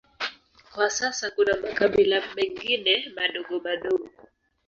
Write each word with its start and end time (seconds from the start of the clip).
Kwa 0.73 0.89
sasa 0.89 1.31
kuna 1.31 1.57
makabila 1.61 2.21
mengine 2.35 3.09
madogo 3.15 3.59
madogo 3.59 4.09